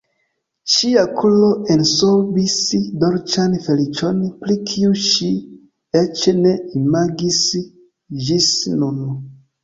Ŝia 0.75 1.01
koro 1.17 1.47
ensorbis 1.73 2.55
dolĉan 3.03 3.53
feliĉon, 3.65 4.23
pri 4.45 4.55
kiu 4.71 4.95
ŝi 5.09 5.29
eĉ 6.01 6.23
ne 6.39 6.55
imagis 6.81 7.43
ĝis 8.29 8.49
nun. 8.81 8.99